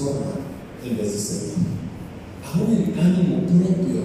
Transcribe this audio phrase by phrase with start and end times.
[0.00, 0.32] trastorna
[0.84, 1.54] en vez de servir.
[2.44, 4.02] Aún el ánimo propio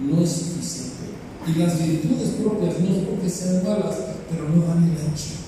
[0.00, 1.06] no es suficiente.
[1.46, 3.96] Y las virtudes propias no es porque sean malas,
[4.28, 5.46] pero no dan el ancho.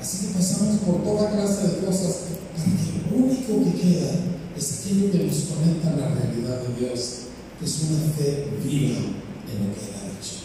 [0.00, 2.24] Así que pasamos por toda clase de cosas
[2.56, 4.10] para que lo único que queda
[4.56, 7.18] es aquello que nos conecta a la realidad de Dios,
[7.58, 10.38] que es una fe viva en lo que Él ha dicho.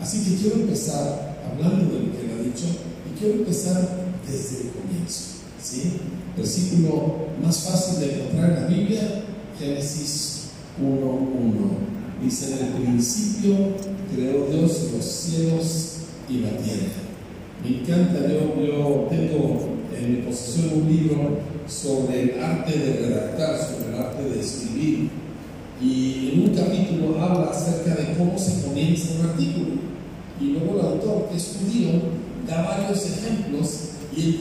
[0.00, 2.66] Así que quiero empezar hablando de lo que Él ha dicho
[3.08, 5.39] y quiero empezar desde el comienzo.
[5.62, 5.92] ¿Sí?
[6.36, 9.22] Versículo más fácil de encontrar en la Biblia,
[9.58, 10.48] Génesis
[10.80, 12.24] 1.1.
[12.24, 13.54] Dice, en el principio
[14.14, 15.94] creó Dios los cielos
[16.28, 16.92] y la tierra.
[17.62, 19.60] Me encanta, yo, yo tengo
[19.96, 25.10] en mi posesión un libro sobre el arte de redactar, sobre el arte de escribir.
[25.80, 29.66] Y en un capítulo habla acerca de cómo se comienza un artículo.
[30.40, 31.56] Y luego el autor, que es
[32.46, 34.34] da varios ejemplos y el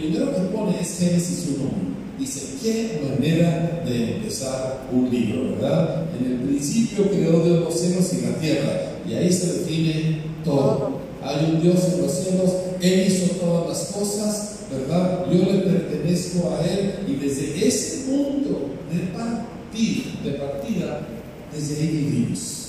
[0.00, 1.92] primero que pone es Génesis 1.
[2.18, 6.06] Dice, qué manera de empezar un libro, ¿verdad?
[6.18, 8.92] En el principio creó Dios los cielos y la tierra.
[9.08, 11.00] Y ahí se define todo.
[11.22, 15.26] Hay un Dios en los cielos, Él hizo todas las cosas, ¿verdad?
[15.30, 21.08] Yo le pertenezco a Él y desde ese punto de partida, de partida,
[21.54, 22.62] desde ahí vivimos.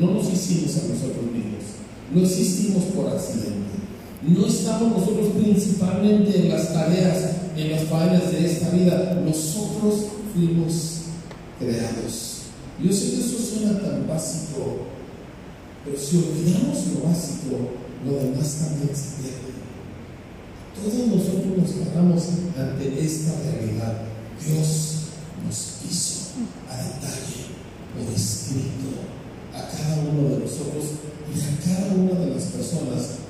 [0.00, 1.62] No nos hicimos a nosotros mismos,
[2.12, 3.93] no existimos por accidente.
[4.26, 9.20] No estamos nosotros principalmente en las tareas, en las faenas de esta vida.
[9.22, 11.00] Nosotros fuimos
[11.58, 12.38] creados.
[12.82, 14.86] Yo sé que eso suena tan básico,
[15.84, 17.56] pero si olvidamos lo básico,
[18.06, 19.52] lo demás también se pierde.
[20.74, 22.22] Todos nosotros nos paramos
[22.58, 24.04] ante esta realidad.
[24.40, 24.94] Dios
[25.44, 26.32] nos hizo
[26.70, 27.52] a detalle,
[27.92, 29.04] por escrito,
[29.52, 30.96] a cada uno de nosotros
[31.28, 33.23] y a cada una de las personas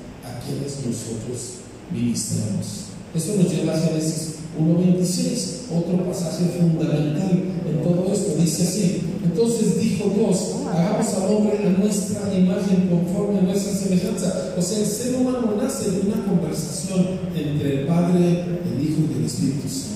[0.45, 2.85] quienes nosotros ministramos.
[3.13, 7.31] Esto nos lleva a Génesis 1.26, otro pasaje fundamental
[7.67, 8.35] en todo esto.
[8.37, 14.53] Dice así, entonces dijo Dios, hagamos al hombre a nuestra imagen conforme a nuestra semejanza.
[14.57, 19.19] O sea, el ser humano nace de una conversación entre el Padre, el Hijo y
[19.19, 19.95] el Espíritu Santo.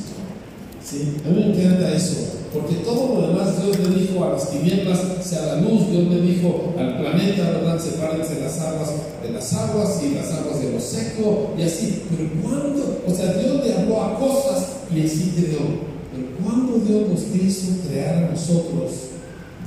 [0.84, 1.16] ¿Sí?
[1.26, 2.16] A mí me encanta eso,
[2.54, 6.22] porque todo lo demás Dios le dijo a las tinieblas, sea la luz, Dios le
[6.22, 7.80] dijo al planeta, ¿verdad?
[7.80, 8.90] Sepárense las aguas
[9.22, 12.04] de las aguas y las aguas de lo seco y así.
[12.10, 15.90] Pero cuando, o sea, Dios le habló a cosas y así creó.
[16.12, 18.92] Pero cuando Dios nos quiso crear a nosotros,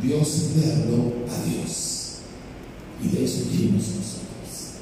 [0.03, 2.19] Dios le habló a Dios.
[3.03, 4.73] Y de eso dijimos nosotros,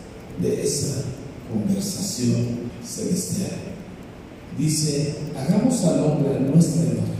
[0.41, 1.03] de esa
[1.51, 3.51] conversación celestial.
[4.59, 7.20] Dice, hagamos al hombre nuestra imagen,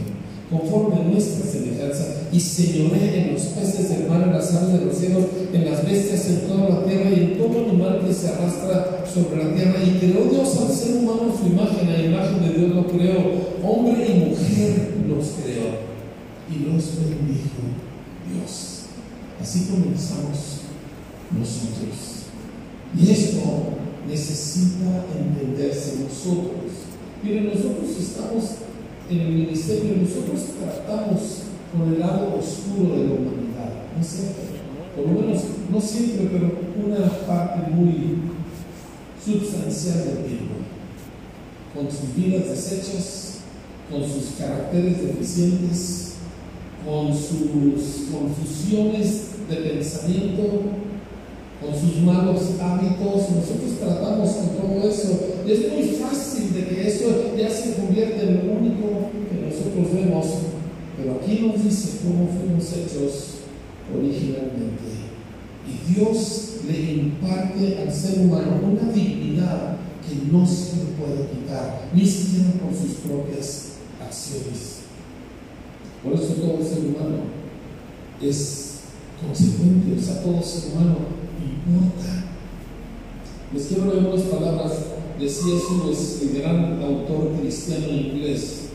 [0.51, 4.87] conforme a nuestra semejanza, y señoré en los peces del mar, en las aves de
[4.87, 8.29] los cielos, en las bestias, en toda la tierra y en todo animal que se
[8.29, 9.79] arrastra sobre la tierra.
[9.85, 13.19] Y creó Dios al ser humano su imagen, a imagen de Dios lo creó,
[13.63, 15.91] hombre y mujer los creó.
[16.51, 17.63] Y los bendijo
[18.27, 18.81] Dios.
[19.41, 20.67] Así comenzamos
[21.31, 22.27] nosotros.
[22.99, 23.41] Y esto
[24.09, 26.91] necesita entenderse nosotros.
[27.23, 28.45] Miren, nosotros estamos
[29.11, 31.21] en el ministerio, nosotros tratamos
[31.73, 34.41] con el lado oscuro de la humanidad, ¿no es cierto?
[34.95, 38.19] Por lo menos, no siempre, pero una parte muy
[39.25, 40.55] substancial del tiempo,
[41.75, 43.39] con sus vidas deshechas,
[43.91, 46.15] con sus caracteres deficientes,
[46.85, 50.63] con sus confusiones de pensamiento,
[51.61, 55.21] con sus malos hábitos, nosotros tratamos con todo eso.
[55.47, 59.93] Y es muy fácil de que eso ya se convierta en lo único que nosotros
[59.95, 60.27] vemos,
[60.97, 63.41] pero aquí nos dice cómo fuimos hechos
[63.95, 65.11] originalmente.
[65.69, 69.77] Y Dios le imparte al ser humano una dignidad
[70.09, 74.81] que no se le puede quitar, ni siquiera por sus propias acciones.
[76.03, 77.19] Por eso todo ser humano
[78.23, 78.60] es
[79.27, 80.97] consecuente, o sea, todo ser humano
[81.41, 82.25] importa.
[83.53, 84.73] Les quiero leer unas palabras
[85.19, 85.65] de C.S.
[85.85, 88.71] Lewis, el gran autor cristiano inglés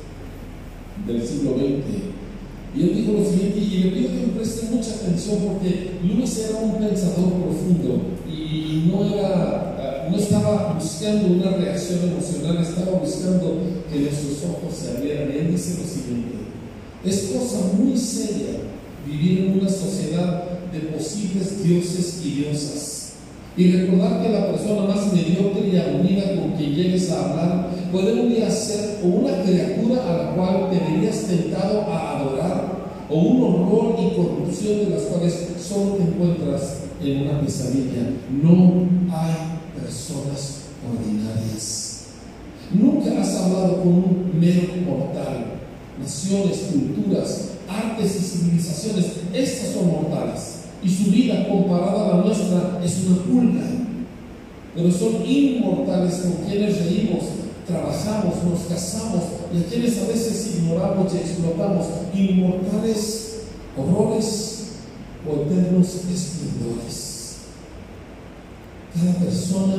[1.08, 2.76] del siglo XX.
[2.76, 6.38] Y él dijo lo siguiente, y le pido que me presten mucha atención porque Lewis
[6.50, 13.62] era un pensador profundo y no, era, no estaba buscando una reacción emocional, estaba buscando
[13.90, 15.32] que nuestros ojos se abrieran.
[15.34, 16.36] Y él dice lo siguiente,
[17.06, 18.75] es cosa muy seria
[19.06, 23.14] vivir en una sociedad de posibles dioses y diosas.
[23.58, 28.14] Y recordar que la persona más mediocre y aburrida con quien llegues a hablar puede
[28.22, 32.76] un día ser o una criatura a la cual te verías tentado a adorar,
[33.10, 38.10] o un horror y corrupción de las cuales solo te encuentras en una pesadilla.
[38.44, 42.06] No hay personas ordinarias.
[42.74, 45.46] Nunca has hablado con un mero mortal.
[46.02, 48.25] Naciones, culturas, artes y
[49.34, 50.56] estas son mortales.
[50.84, 53.64] Y su vida comparada a la nuestra es una pulga.
[54.76, 57.24] Pero son inmortales con quienes reímos,
[57.66, 59.24] trabajamos, nos casamos
[59.54, 61.86] y a quienes a veces ignoramos y explotamos.
[62.14, 63.26] Inmortales
[63.78, 64.56] horrores
[65.28, 67.38] o eternos esplendores.
[68.94, 69.76] Cada persona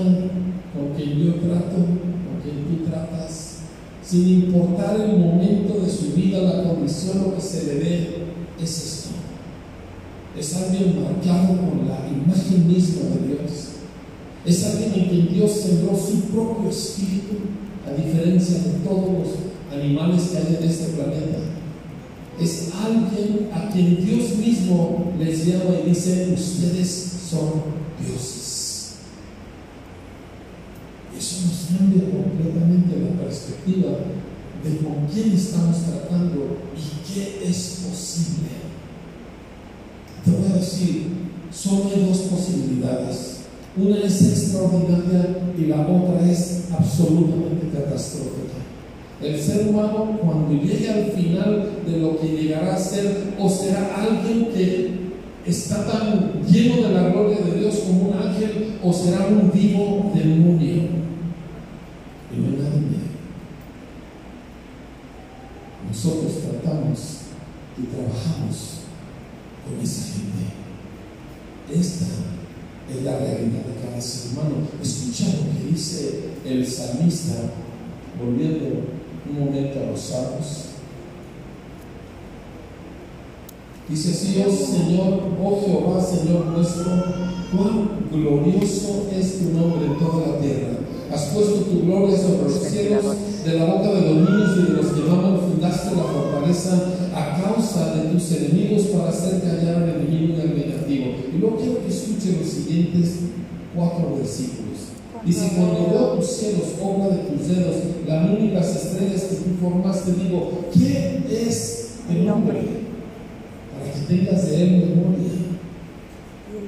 [0.75, 3.59] con quien yo trato, con quien tú tratas,
[4.05, 8.26] sin importar el momento de su vida, la condición, lo que se le dé,
[8.63, 9.11] es esto.
[10.39, 13.67] Es alguien marcado con la imagen misma de Dios.
[14.45, 17.37] Es alguien en quien Dios sembró su propio espíritu,
[17.87, 19.29] a diferencia de todos los
[19.73, 21.39] animales que hay en este planeta.
[22.39, 27.63] Es alguien a quien Dios mismo les llama y dice, ustedes son
[27.99, 28.97] dioses.
[31.17, 33.91] Eso nos cambia completamente la perspectiva
[34.63, 38.51] de con quién estamos tratando y qué es posible.
[40.25, 41.07] Te voy a decir,
[41.51, 43.37] solo hay dos posibilidades.
[43.77, 48.57] Una es extraordinaria y la otra es absolutamente catastrófica.
[49.23, 53.95] El ser humano cuando llegue al final de lo que llegará a ser o será
[53.97, 54.91] alguien que
[55.47, 60.13] está tan lleno de la gloria de Dios como un ángel o será un vivo
[60.15, 60.97] demonio
[62.33, 62.77] y no hay nada
[65.89, 66.99] Nosotros tratamos
[67.79, 68.83] y trabajamos
[69.65, 70.53] con esa gente.
[71.73, 72.07] Esta
[72.91, 74.69] es la realidad de cada ser humano.
[74.83, 77.35] Escucha lo que dice el salmista,
[78.23, 78.83] volviendo
[79.29, 80.63] un momento a los salmos.
[83.89, 86.85] Dice así, oh Señor, oh Jehová, Señor nuestro,
[87.53, 90.77] cuán glorioso es tu nombre en toda la tierra
[91.13, 93.05] Has puesto tu gloria sobre los cielos,
[93.45, 96.83] de la boca de los niños y de los que maman fundaste la fortaleza
[97.15, 101.07] a causa de tus enemigos para hacer callar al enemigo y al negativo.
[101.33, 103.21] Y luego quiero que escuchen los siguientes
[103.75, 104.91] cuatro versículos.
[105.27, 107.77] Dice, cuando veo tus cielos, obra de tus dedos,
[108.41, 112.61] y las estrellas que tú formaste, digo, ¿qué es el hombre?
[113.73, 115.33] Para que tengas de él memoria.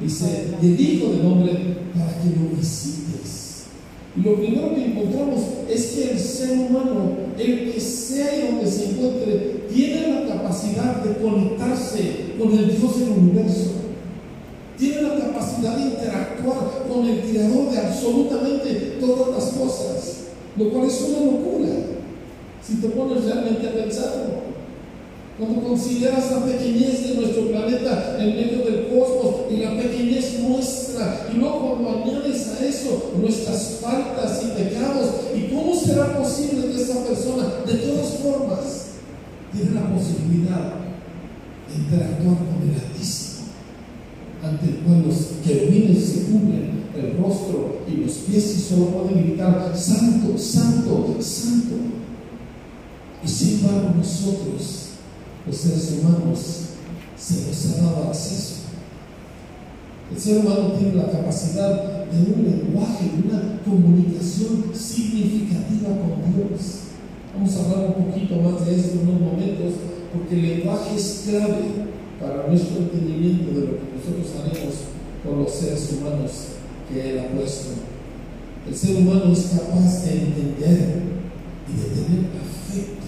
[0.02, 1.52] Dice, el Hijo del Hombre
[1.94, 3.64] para que lo visites.
[4.16, 5.40] Y lo primero que encontramos
[5.70, 11.02] es que el ser humano, el que sea y donde se encuentre, tiene la capacidad
[11.04, 13.67] de conectarse con el Dios del universo.
[15.60, 20.16] De interactuar con el creador de absolutamente todas las cosas.
[20.56, 21.68] Lo cual es una locura.
[22.62, 24.48] Si te pones realmente a pensarlo.
[25.38, 31.28] Cuando consideras la pequeñez de nuestro planeta en medio del cosmos y la pequeñez nuestra,
[31.32, 36.82] y luego cuando añades a eso nuestras faltas y pecados, ¿y cómo será posible que
[36.82, 38.86] esa persona, de todas formas,
[39.52, 40.74] tiene la posibilidad
[41.68, 43.17] de interactuar con el Altísimo,
[44.42, 49.72] ante cual los querubines se cubren el rostro y los pies y solo pueden gritar,
[49.76, 51.74] Santo, Santo, Santo.
[53.24, 54.88] Y sin embargo nosotros,
[55.46, 56.38] los seres humanos
[57.16, 58.54] se nos ha dado acceso.
[60.10, 66.88] El ser humano tiene la capacidad de un lenguaje, de una comunicación significativa con Dios.
[67.34, 69.74] Vamos a hablar un poquito más de esto en unos momentos,
[70.12, 71.88] porque el lenguaje es clave
[72.20, 74.74] para nuestro entendimiento de lo que nosotros haremos
[75.24, 76.32] con los seres humanos
[76.88, 77.68] que Él ha puesto.
[78.66, 81.02] El ser humano es capaz de entender
[81.68, 82.98] y de tener afecto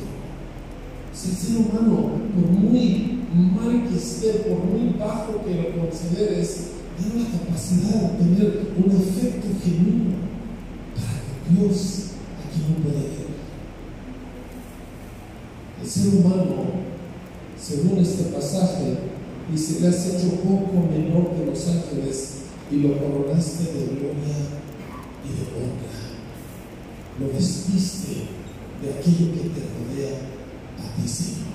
[1.21, 6.69] si el ser humano, por muy mal que esté, por muy bajo que lo consideres,
[6.97, 10.17] tiene la capacidad de tener un afecto genuino
[10.95, 12.07] para que Dios
[12.39, 13.27] aquí no puede ver.
[15.83, 16.65] El ser humano,
[17.61, 19.10] según este pasaje,
[19.53, 22.41] dice, le has hecho poco menor que los ángeles
[22.71, 24.37] y lo coronaste de gloria
[25.25, 25.91] y de honra.
[27.19, 28.29] Lo vestiste
[28.81, 30.19] de aquello que te rodea
[30.79, 31.51] a ti, Señor.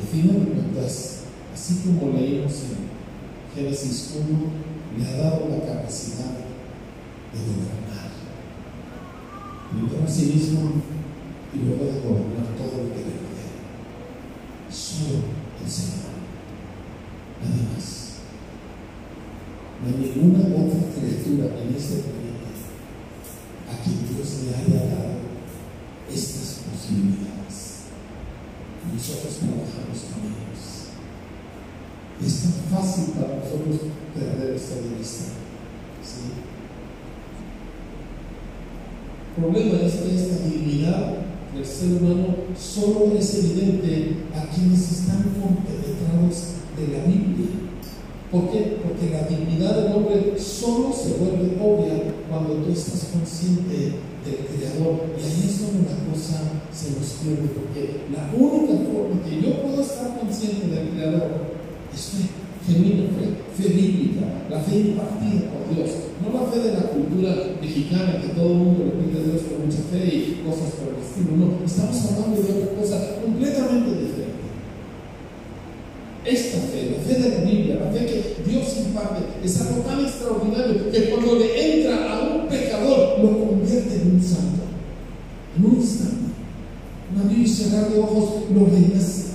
[0.00, 4.38] Al final de cuentas, así como leímos en Génesis 1,
[4.98, 6.30] le ha dado la capacidad
[7.32, 8.10] de gobernar.
[9.70, 10.82] Primero a sí mismo
[11.52, 13.52] y luego de gobernar todo lo que le rodea.
[14.70, 15.24] Solo
[15.62, 16.16] el Señor.
[17.42, 18.16] Nada más.
[19.86, 22.50] Ninguna otra criatura en este planeta
[23.70, 25.16] a quien Dios le haya dado
[26.10, 27.36] estas posibilidades
[28.92, 30.64] nosotros trabajamos con ellos.
[32.24, 35.24] Es tan fácil para nosotros perder esta de vista.
[36.02, 36.32] ¿sí?
[39.36, 41.14] problema es que esta dignidad
[41.54, 47.65] del ser humano solo es evidente a quienes están compenetrados de la Biblia.
[48.30, 48.78] ¿Por qué?
[48.82, 51.94] Porque la dignidad del hombre solo se vuelve obvia
[52.28, 55.14] cuando tú estás consciente del Creador.
[55.14, 56.42] Y ahí es donde la cosa
[56.74, 61.54] se nos pierde, porque la única forma que yo puedo estar consciente del Creador
[61.94, 62.26] es fe,
[62.66, 67.30] genuina fe, fe bíblica, la fe impartida por Dios, no la fe de la cultura
[67.62, 70.90] mexicana que todo el mundo le pide a Dios con mucha fe y cosas por
[70.90, 71.30] el estilo.
[71.38, 74.45] No, estamos hablando de otra cosa completamente diferente.
[76.26, 80.00] Esta fe, la fe de la Biblia, la fe que Dios imparte, es algo tan
[80.00, 84.64] extraordinario que cuando le entra a un pecador lo convierte en un santo.
[85.56, 86.26] En un instante.
[87.14, 89.26] Un abrir y cerrar de ojos lo renace.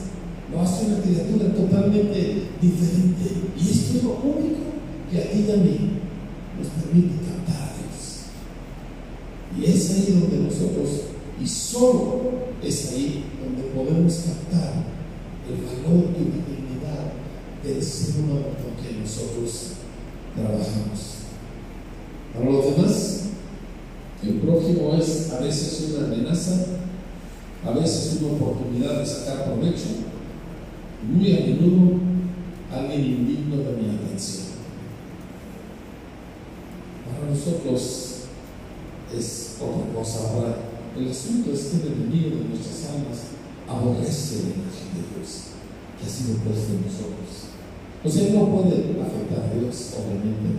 [0.52, 3.40] Lo hace una criatura totalmente diferente.
[3.58, 4.60] Y esto es lo único
[5.10, 5.78] que a ti y a mí
[6.60, 8.28] nos permite captar a Dios.
[9.58, 11.04] Y es ahí donde nosotros,
[11.42, 12.20] y solo
[12.62, 14.74] es ahí donde podemos captar
[15.48, 16.61] el valor y
[17.64, 19.74] del ser con que nosotros
[20.36, 21.22] trabajamos.
[22.34, 23.22] Para los demás,
[24.24, 26.66] el prójimo es a veces una amenaza,
[27.66, 29.88] a veces una oportunidad de sacar provecho,
[31.08, 32.00] muy a menudo
[32.72, 34.48] alguien indigno de mi atención.
[37.06, 38.16] Para nosotros
[39.16, 40.30] es otra cosa.
[40.30, 40.56] Ahora,
[40.98, 43.20] el asunto es que el enemigo de nuestras almas
[43.68, 45.52] aborrece imagen de Dios
[46.02, 47.54] que ha sido puesta en nosotros.
[48.04, 50.58] O sea, no puede afectar a Dios, obviamente.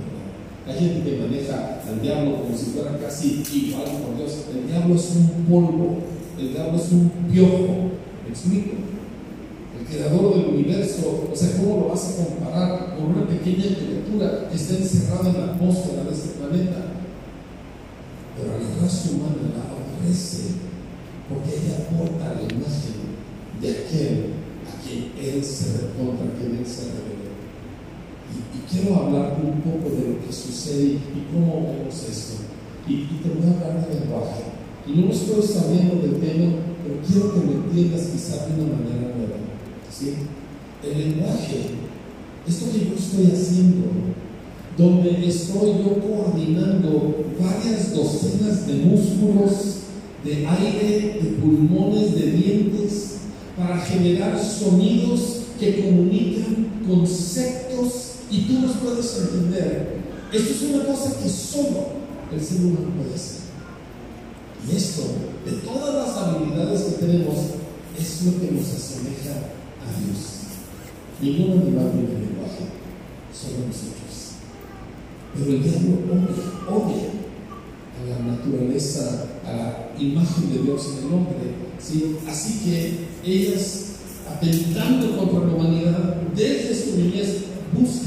[0.66, 4.46] Hay gente que maneja al diablo como si fuera casi igual con Dios.
[4.54, 5.98] El diablo es un polvo,
[6.38, 7.90] el diablo es un piojo.
[8.22, 8.76] ¿Me explico?
[9.78, 14.48] El creador del universo, o sea, ¿cómo lo vas a comparar con una pequeña criatura
[14.48, 16.92] que está encerrada en la atmósfera de este planeta?
[18.38, 20.62] Pero la raza humana la aborrece
[21.28, 23.18] porque ella aporta la imagen
[23.60, 27.32] de aquel a quien él se contra quien él se reveló.
[28.32, 32.42] Y, y, quiero hablar un poco de lo que sucede y cómo vemos esto.
[32.88, 34.42] Y, te voy a hablar de lenguaje.
[34.86, 36.52] Y no estoy sabiendo del tema,
[36.82, 39.36] pero quiero que me entiendas quizá de una manera nueva.
[39.92, 40.14] ¿sí?
[40.82, 41.60] El lenguaje,
[42.48, 43.86] esto que yo estoy haciendo,
[44.76, 49.76] donde estoy yo coordinando varias docenas de músculos,
[50.24, 53.18] de aire, de pulmones, de dientes,
[53.56, 59.98] para generar sonidos que comunican conceptos y tú los puedes entender.
[60.32, 61.86] Esto es una cosa que solo
[62.32, 63.42] el ser humano puede hacer.
[64.66, 65.02] Y esto,
[65.44, 67.36] de todas las habilidades que tenemos,
[67.98, 69.36] es lo que nos asemeja
[69.84, 70.32] a Dios.
[71.20, 72.64] Ningún animal tiene lenguaje,
[73.34, 74.40] solo nosotros.
[75.34, 77.08] Pero el diablo odia, odia
[78.00, 81.36] a la naturaleza, a la imagen de Dios en el hombre.
[81.78, 82.16] ¿sí?
[82.26, 83.86] Así que ellas,
[84.30, 88.01] atentando contra la humanidad, desde su niñez, buscan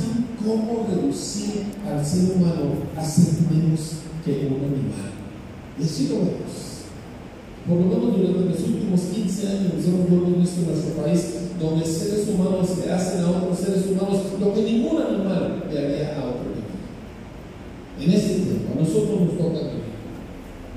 [0.46, 5.12] cómo reducir al ser humano a ser menos que un animal.
[5.80, 6.66] Y así lo vemos.
[7.68, 11.86] Por lo menos durante los últimos 15 años nosotros lo hemos en nuestro país, donde
[11.86, 16.26] seres humanos le hacen a otros seres humanos lo que ningún animal le haría a
[16.30, 16.66] otro animal.
[18.00, 19.86] En este tiempo, a nosotros nos toca vivir.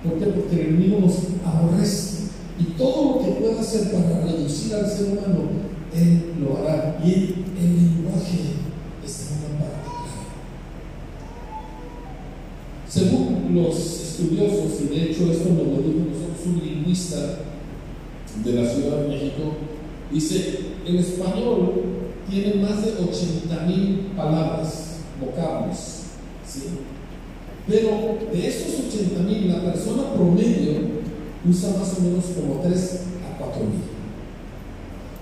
[0.02, 0.26] ¿Por qué?
[0.26, 2.28] Porque el enemigo nos aborrece.
[2.58, 5.50] Y todo lo que pueda hacer para reducir al ser humano,
[5.94, 6.98] él lo hará.
[7.04, 8.38] Y el, el lenguaje
[9.04, 10.28] está en una parte clara.
[12.88, 17.40] Según los estudiosos, y de hecho esto nos lo dijo nosotros un lingüista
[18.44, 18.68] de la
[20.12, 21.72] Dice, el español
[22.30, 25.78] tiene más de 80 mil palabras, vocablos.
[27.66, 30.98] Pero de esos 80 mil, la persona promedio
[31.48, 33.98] usa más o menos como 3 a 4 mil.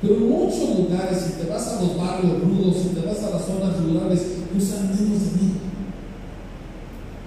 [0.01, 3.31] Pero en muchos lugares, si te vas a los barrios rudos, si te vas a
[3.31, 4.23] las zonas rurales,
[4.57, 5.53] usan menos de mil.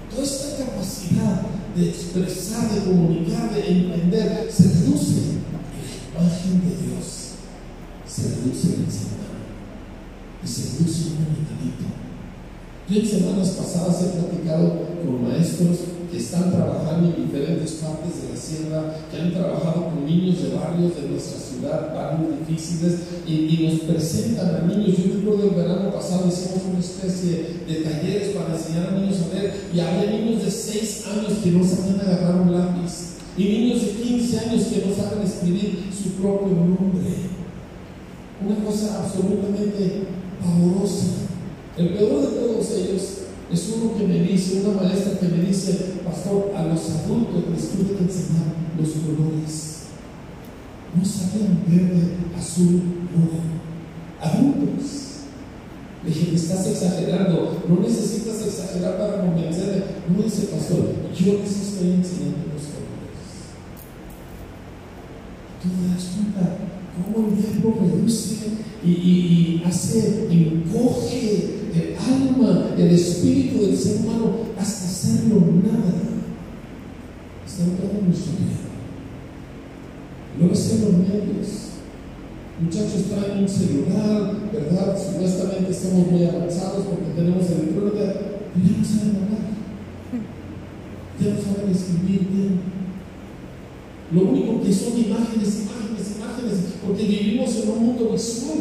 [0.09, 1.41] Toda esta capacidad
[1.75, 5.28] de expresar, de comunicar, de entender, se reduce.
[6.09, 7.05] Imagen de Dios
[8.07, 9.39] se reduce en ser humano.
[10.43, 11.85] Y se reduce en un animalito.
[12.89, 15.77] Yo en semanas pasadas he platicado con maestros
[16.09, 20.55] que están trabajando en diferentes partes de la sierra, que han trabajado con niños de
[20.55, 24.97] barrios de nuestra ciudad, barrios difíciles, y, y nos presentan a niños.
[24.97, 29.35] Yo recuerdo el verano pasado hicimos una especie de talleres para enseñar a niños a
[29.35, 33.81] leer, y había niños de 6 años que no sabían agarrar un lápiz, y niños
[33.81, 37.29] de 15 años que no saben escribir su propio nombre.
[38.45, 40.03] Una cosa absolutamente
[40.41, 41.05] pavorosa.
[41.77, 43.19] El peor de todos ellos
[43.51, 47.69] Es uno que me dice, una maestra que me dice, pastor, a los adultos les
[47.69, 49.79] tuve que enseñar los colores.
[50.95, 52.81] No sabían verde, azul,
[53.11, 53.41] rojo.
[54.21, 54.99] Adultos.
[56.03, 59.83] Le dije, estás exagerando, no necesitas exagerar para convencerme.
[60.15, 63.19] No dice pastor, yo les estoy enseñando los colores.
[65.59, 66.55] Das cuenta
[66.95, 68.35] cómo el diablo reduce
[68.81, 75.95] y, y, hace, encoge el alma, el espíritu del ser humano hasta hacerlo nada.
[77.45, 78.69] Está todo nuestro vida.
[80.37, 81.47] Luego están los medios.
[82.61, 84.97] Muchachos traen un celular, ¿verdad?
[84.97, 88.13] Supuestamente estamos muy avanzados porque tenemos electrónica,
[88.53, 89.49] pero ya no saben hablar.
[91.19, 92.78] Ya no saben escribir bien.
[94.11, 98.57] Lo único que son imágenes, imágenes, imágenes, porque vivimos en un mundo visual.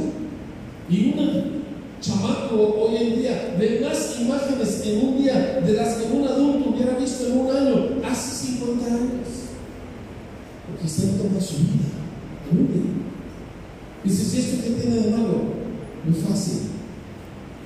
[0.90, 1.62] Y un
[2.00, 6.71] chamaco hoy en día ve más imágenes en un día de las que un adulto
[6.71, 9.28] hubiera visto en un año, hace 50 años.
[10.67, 11.88] Porque está en toda su vida.
[14.05, 15.43] Dices, ¿y esto qué tiene de malo?
[16.05, 16.61] Muy fácil.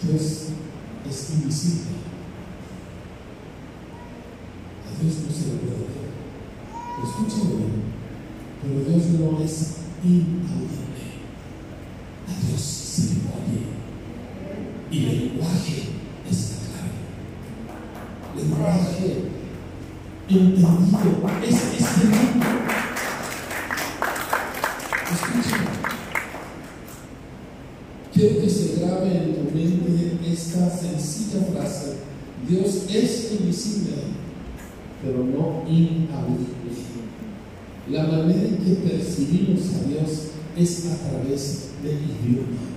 [0.03, 0.23] Dios
[1.09, 1.83] es invisible.
[4.87, 6.02] A Dios no se le puede ver.
[7.01, 7.83] Escúchame bien.
[8.63, 11.03] Pero Dios no es inaudible.
[12.29, 13.63] A Dios se le oye.
[14.91, 15.89] Y el lenguaje
[16.31, 16.97] es la clave.
[18.37, 19.33] Lenguaje
[20.29, 21.29] entendido.
[21.43, 22.47] Es este mundo.
[25.13, 25.73] Escúchame.
[28.13, 31.97] Quiero que se grabe en tu mente esta sencilla frase.
[32.49, 33.93] Dios es invisible,
[35.03, 36.52] pero no inaudible.
[37.91, 42.73] La manera en que percibimos a Dios es a través del idioma.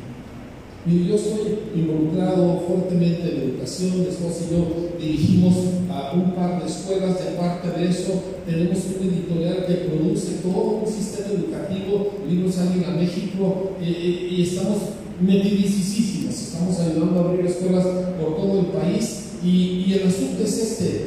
[0.84, 5.56] Mire, yo estoy involucrado fuertemente en educación, mi esposa y yo dirigimos
[5.90, 10.82] a un par de escuelas, de parte de eso tenemos un editorial que produce todo
[10.84, 14.78] un sistema educativo, libros salen a México eh, y estamos
[15.20, 17.86] metidicísimos, estamos ayudando a abrir escuelas
[18.20, 21.06] por todo el país y, y el asunto es este,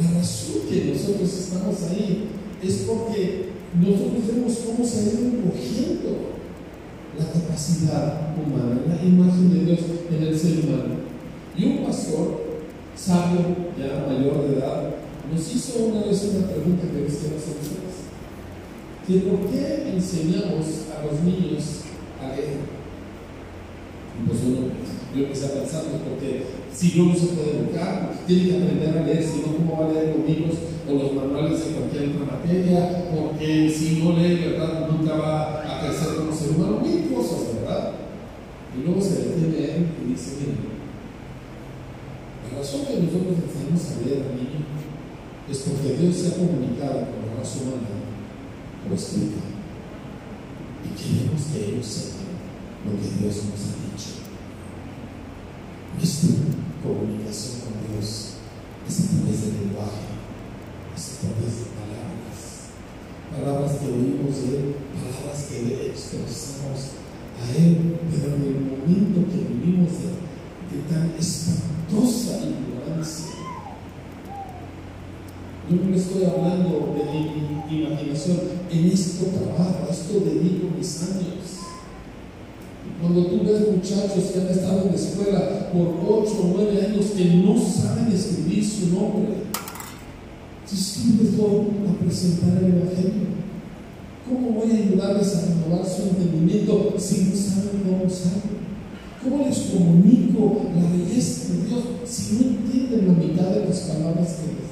[0.00, 2.28] la razón que nosotros estamos ahí
[2.62, 6.36] es porque nosotros vemos cómo se ha ido recogiendo
[7.18, 10.94] la capacidad humana, la imagen de Dios en el ser humano.
[11.56, 12.46] Y un pastor
[12.96, 13.40] sabio,
[13.78, 14.94] ya mayor de edad,
[15.32, 17.96] nos hizo una vez una pregunta que les quiero hacer ustedes.
[19.24, 21.82] ¿Por qué enseñamos a los niños
[22.20, 22.76] a leer?
[24.26, 24.68] Pues uno,
[25.14, 26.42] yo empecé a pensar, porque
[26.74, 29.90] si no, no se puede educar, tiene que aprender a leer, si no, ¿cómo va
[29.90, 30.54] a leer los libros
[30.88, 33.10] o los manuales de cualquier otra materia?
[33.10, 34.88] Porque si no lee, ¿verdad?
[34.90, 37.92] Nunca va a crecer como ser humano, mil cosas, ¿verdad?
[38.76, 40.76] Y luego se detiene él y dice, miren,
[42.52, 44.60] la razón que nosotros enseñamos a leer al niño
[45.50, 47.96] es porque Dios se ha comunicado con la raza humana
[48.82, 49.38] por escrito.
[50.84, 52.36] Y queremos que ellos sepan
[52.84, 54.26] lo que Dios nos ha dicho.
[55.96, 56.30] Nuestra
[56.82, 58.38] comunicación con Dios
[58.86, 60.15] es a través del lenguaje,
[60.96, 62.72] través de palabras.
[63.28, 66.96] Palabras que oímos de Él, palabras que le expresamos
[67.36, 70.16] a Él, pero en el momento que vivimos de,
[70.72, 73.36] de tan espantosa ignorancia,
[75.68, 78.38] yo no le estoy hablando de mi imaginación,
[78.70, 81.36] en esto trabajo, esto dedico mis años.
[83.02, 87.06] Cuando tú ves muchachos que han estado en la escuela por 8 o 9 años
[87.16, 89.45] que no saben escribir su nombre,
[90.66, 93.26] entonces ¿cómo les voy a presentar el Evangelio?
[94.28, 98.56] ¿Cómo voy a ayudarles a renovar su entendimiento si no saben cómo usarlo?
[99.22, 104.38] ¿Cómo les comunico la belleza de Dios si no entienden la mitad de las palabras
[104.40, 104.66] que les?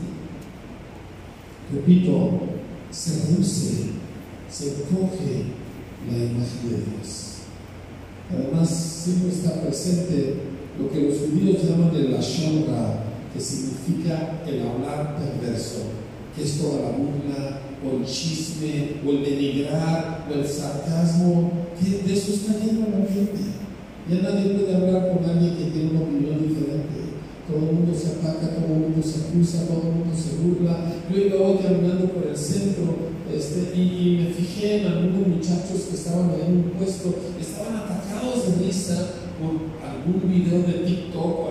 [1.73, 2.41] Repito,
[2.91, 3.75] se reduce,
[4.51, 5.45] se coge
[6.11, 7.35] la imagen de Dios.
[8.33, 10.35] Además, siempre está presente
[10.77, 13.04] lo que los judíos llaman el lashonra,
[13.35, 15.91] que significa el hablar perverso,
[16.37, 22.07] que es toda la burla, o el chisme, o el denigrar, o el sarcasmo, que
[22.07, 23.43] de eso está lleno la gente.
[24.09, 27.19] Ya nadie puede hablar con alguien que tiene una opinión diferente.
[27.49, 30.95] Todo el mundo se ataca, todo el mundo se acusa, todo el mundo se burla.
[31.11, 35.97] Yo iba hoy caminando por el centro este, y, me fijé en algunos muchachos que
[35.97, 41.44] estaban ahí en un puesto, estaban atacados de risa por algún video de TikTok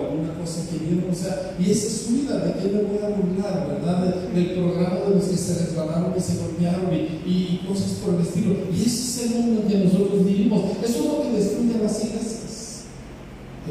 [1.64, 4.14] y esa es su ¿de qué me voy a burlar, verdad?
[4.34, 8.56] Del programa de los que se reclamaron y se golpearon y, cosas por el estilo.
[8.70, 10.76] Y ese es el mundo que nosotros vivimos.
[10.82, 12.84] Eso es lo que destruye las iglesias.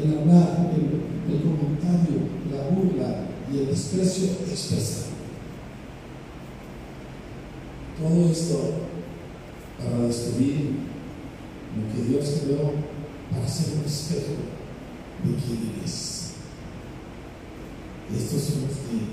[0.02, 2.18] El hablar, el, el comentario,
[2.50, 5.14] la burla y el desprecio expresado.
[8.00, 8.70] Todo esto
[9.78, 10.70] para destruir
[11.76, 12.72] lo que Dios creó,
[13.30, 14.34] para ser un espejo
[15.22, 16.23] de quién eres.
[18.12, 19.12] Estes são os que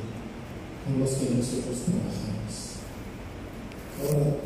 [0.98, 2.72] nós que ser transformados.
[4.04, 4.38] Ora,